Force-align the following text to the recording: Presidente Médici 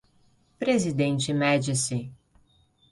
Presidente 0.57 1.31
Médici 1.31 2.11